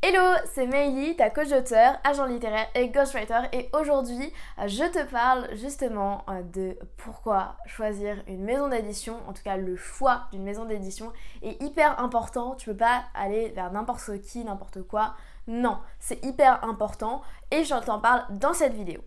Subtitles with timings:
[0.00, 3.40] Hello, c'est Meili, ta coach d'auteur, agent littéraire et ghostwriter.
[3.52, 9.32] Et aujourd'hui euh, je te parle justement euh, de pourquoi choisir une maison d'édition, en
[9.32, 13.72] tout cas le choix d'une maison d'édition est hyper important, tu peux pas aller vers
[13.72, 15.14] n'importe qui, n'importe quoi,
[15.48, 17.20] non, c'est hyper important
[17.50, 19.00] et je t'en parle dans cette vidéo.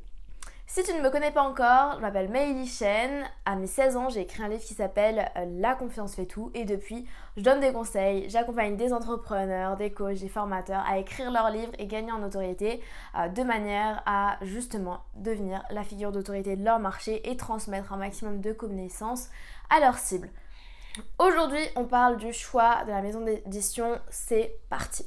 [0.74, 3.26] Si tu ne me connais pas encore, je m'appelle Meili Chen.
[3.44, 6.50] À mes 16 ans, j'ai écrit un livre qui s'appelle euh, La confiance fait tout.
[6.54, 11.30] Et depuis, je donne des conseils, j'accompagne des entrepreneurs, des coachs, des formateurs à écrire
[11.30, 12.82] leurs livres et gagner en autorité
[13.18, 17.98] euh, de manière à justement devenir la figure d'autorité de leur marché et transmettre un
[17.98, 19.28] maximum de connaissances
[19.70, 20.30] à leur cible.
[21.20, 24.00] Aujourd'hui, on parle du choix de la maison d'édition.
[24.10, 25.06] C'est parti.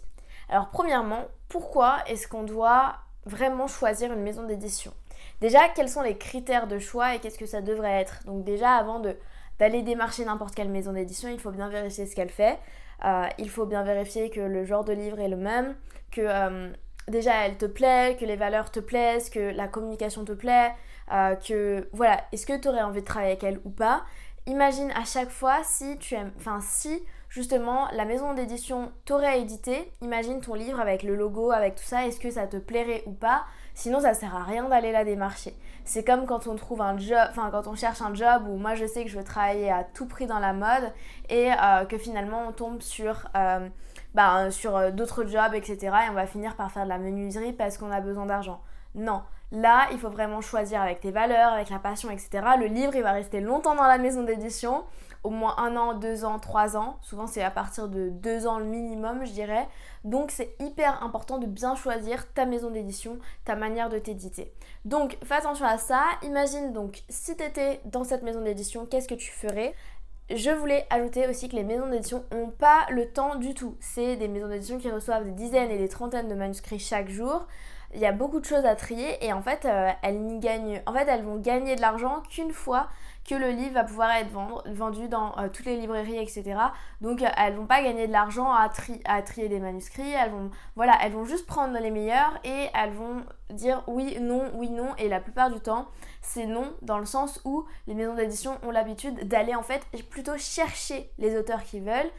[0.51, 4.93] Alors, premièrement, pourquoi est-ce qu'on doit vraiment choisir une maison d'édition?
[5.41, 8.25] Déjà, quels sont les critères de choix et qu'est-ce que ça devrait être?
[8.27, 9.01] Donc déjà, avant
[9.59, 12.59] d'aller démarcher n'importe quelle maison d'édition, il faut bien vérifier ce qu'elle fait.
[13.05, 15.75] Euh, il faut bien vérifier que le genre de livre est le même,
[16.11, 16.71] que euh,
[17.09, 20.73] déjà elle te plaît, que les valeurs te plaisent, que la communication te plaît,
[21.13, 24.05] euh, que voilà, est-ce que tu aurais envie de travailler avec elle ou pas?
[24.47, 29.91] Imagine à chaque fois si tu aimes, enfin si justement la maison d'édition t'aurait édité,
[30.01, 33.13] imagine ton livre avec le logo, avec tout ça, est-ce que ça te plairait ou
[33.13, 33.45] pas?
[33.75, 35.55] Sinon, ça sert à rien d'aller la démarcher.
[35.85, 38.75] C'est comme quand on trouve un job, enfin quand on cherche un job où moi
[38.75, 40.93] je sais que je veux travailler à tout prix dans la mode
[41.29, 43.69] et euh, que finalement on tombe sur, euh,
[44.15, 45.77] bah, sur euh, d'autres jobs, etc.
[46.07, 48.63] Et on va finir par faire de la menuiserie parce qu'on a besoin d'argent.
[48.95, 52.31] Non, là il faut vraiment choisir avec tes valeurs, avec la passion, etc.
[52.59, 54.85] Le livre il va rester longtemps dans la maison d'édition
[55.25, 56.99] au moins un an, deux ans, trois ans.
[57.01, 59.67] Souvent, c'est à partir de deux ans le minimum, je dirais.
[60.05, 64.53] Donc, c'est hyper important de bien choisir ta maison d'édition, ta manière de t'éditer.
[64.85, 66.03] Donc, fais attention à ça.
[66.23, 69.75] Imagine donc, si tu étais dans cette maison d'édition, qu'est-ce que tu ferais?
[70.31, 73.77] Je voulais ajouter aussi que les maisons d'édition n'ont pas le temps du tout.
[73.81, 77.47] C'est des maisons d'édition qui reçoivent des dizaines et des trentaines de manuscrits chaque jour.
[77.95, 80.83] Il y a beaucoup de choses à trier et en fait, euh, elles n'y gagnent.
[80.87, 82.89] En fait, elles vont gagner de l'argent qu'une fois
[83.29, 84.31] que le livre va pouvoir être
[84.67, 86.57] vendu dans euh, toutes les librairies, etc.
[87.01, 88.69] Donc euh, elles vont pas gagner de l'argent à,
[89.07, 92.93] à, trier des manuscrits, elles vont, voilà, elles vont juste prendre les meilleurs et elles
[92.93, 94.95] vont dire oui, non, oui, non.
[94.99, 95.87] Et la plupart du temps,
[96.21, 100.37] c'est non dans le sens où les maisons d'édition ont l'habitude d'aller en fait plutôt
[100.37, 102.11] chercher les auteurs qui veulent,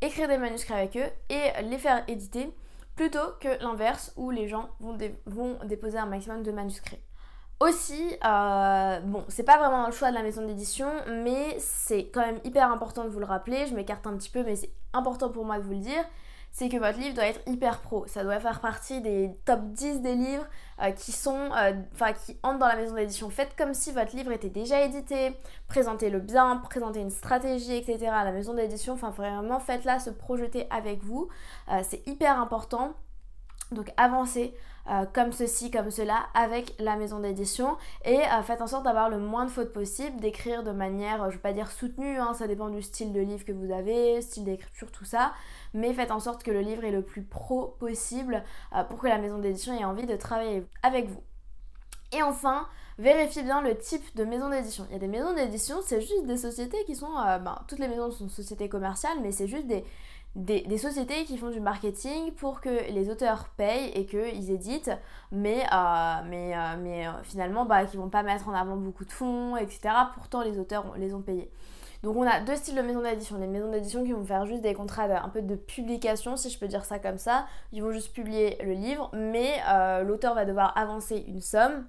[0.00, 2.52] écrire des manuscrits avec eux et les faire éditer
[2.98, 7.00] plutôt que l'inverse où les gens vont, déposer un maximum de manuscrits.
[7.60, 12.26] Aussi, euh, bon, c'est pas vraiment le choix de la maison d'édition, mais c'est quand
[12.26, 13.66] même hyper important de vous le rappeler.
[13.68, 16.04] Je m'écarte un petit peu, mais c'est important pour moi de vous le dire.
[16.50, 18.06] C'est que votre livre doit être hyper pro.
[18.06, 20.46] Ça doit faire partie des top 10 des livres
[20.82, 23.30] euh, qui sont, euh, enfin, qui entrent dans la maison d'édition.
[23.30, 25.36] Faites comme si votre livre était déjà édité.
[25.68, 28.06] Présentez-le bien, présentez une stratégie, etc.
[28.08, 28.94] à la maison d'édition.
[28.94, 31.28] Enfin, vraiment, faites-la se projeter avec vous.
[31.82, 32.94] c'est hyper important.
[33.72, 34.54] Donc avancez
[34.90, 39.10] euh, comme ceci, comme cela avec la maison d'édition et euh, faites en sorte d'avoir
[39.10, 42.32] le moins de fautes possible, d'écrire de manière, je ne vais pas dire soutenue, hein,
[42.32, 45.32] ça dépend du style de livre que vous avez, style d'écriture, tout ça,
[45.74, 48.42] mais faites en sorte que le livre est le plus pro possible
[48.74, 51.22] euh, pour que la maison d'édition ait envie de travailler avec vous.
[52.12, 52.66] Et enfin,
[52.98, 54.86] vérifiez bien le type de maison d'édition.
[54.88, 57.88] Il y a des maisons d'édition, c'est juste des sociétés qui sont, ben, toutes les
[57.88, 59.84] maisons sont sociétés commerciales, mais c'est juste des,
[60.38, 64.92] des, sociétés qui font du marketing pour que les auteurs payent et qu'ils éditent,
[65.32, 69.04] mais, euh, mais, euh, mais euh, finalement, bah, qui vont pas mettre en avant beaucoup
[69.04, 69.80] de fonds, etc.
[70.14, 71.50] Pourtant, les auteurs les ont payés.
[72.04, 73.38] Donc on a deux styles de maisons d'édition.
[73.38, 76.58] Des maisons d'édition qui vont faire juste des contrats un peu de publication, si je
[76.58, 77.46] peux dire ça comme ça.
[77.72, 79.56] Ils vont juste publier le livre, mais
[80.04, 81.84] l'auteur va devoir avancer une somme.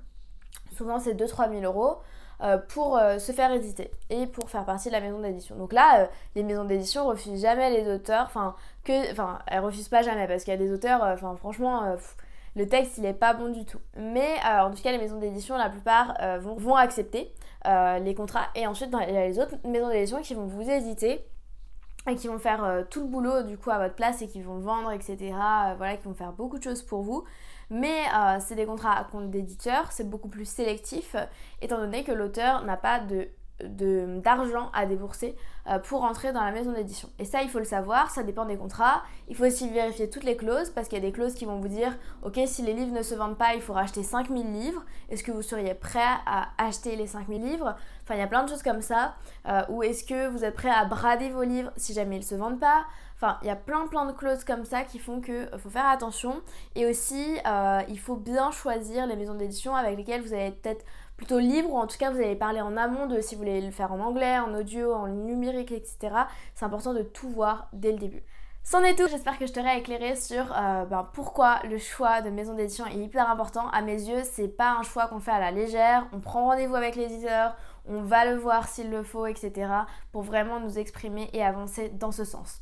[0.80, 1.98] Souvent c'est 2-3 000 euros.
[2.42, 5.58] Euh, pour euh, se faire éditer et pour faire partie de la maison d'édition.
[5.58, 8.56] Donc là, euh, les maisons d'édition refusent jamais les auteurs, enfin,
[9.48, 11.98] elles refusent pas jamais parce qu'il y a des auteurs, enfin, franchement,
[12.56, 13.82] le texte il est pas bon du tout.
[13.98, 17.34] Mais en tout cas, les maisons d'édition, la plupart vont, vont, accepter
[17.66, 21.26] les contrats et ensuite, il y a les autres maisons d'édition qui vont vous éditer
[22.10, 24.60] et qui vont faire tout le boulot du coup à votre place et qui vont
[24.60, 25.18] vendre, etc.
[25.78, 27.24] voilà, qui vont faire beaucoup de choses pour vous.
[27.70, 31.16] Mais euh, c'est des contrats à compte d'éditeur, c'est beaucoup plus sélectif,
[31.62, 33.28] étant donné que l'auteur n'a pas de
[33.64, 35.36] d'argent à débourser
[35.68, 37.10] euh, pour entrer dans la maison d'édition.
[37.20, 39.04] Et ça, il faut le savoir, ça dépend des contrats.
[39.28, 41.60] Il faut aussi vérifier toutes les clauses parce qu'il y a des clauses qui vont
[41.60, 44.84] vous dire Ok, si les livres ne se vendent pas, il faut racheter 5000 livres.
[45.10, 47.76] Est-ce que vous seriez prêt à acheter les 5000 livres?
[48.04, 49.16] Enfin, il y a plein de choses comme ça.
[49.48, 52.26] Euh, ou est-ce que vous êtes prêt à brader vos livres si jamais ils ne
[52.26, 52.86] se vendent pas?
[53.16, 55.70] Enfin, il y a plein plein de clauses comme ça qui font qu'il euh, faut
[55.70, 56.42] faire attention.
[56.76, 57.38] Et aussi,
[57.90, 60.86] il faut bien choisir les maisons d'édition avec lesquelles vous allez peut-être
[61.20, 63.60] plutôt libre, ou en tout cas vous allez parler en amont de si vous voulez
[63.60, 65.98] le faire en anglais, en audio, en numérique, etc.
[66.56, 68.24] C'est important de tout voir dès le début.
[68.64, 72.30] C'en est tout, j'espère que je t'aurai éclairé sur euh, ben, pourquoi le choix de
[72.30, 73.68] maison d'édition est hyper important.
[73.70, 76.76] À mes yeux, c'est pas un choix qu'on fait à la légère, on prend rendez-vous
[76.76, 77.56] avec l'éditeur,
[77.86, 79.72] on va le voir s'il le faut, etc.
[80.12, 82.62] pour vraiment nous exprimer et avancer dans ce sens.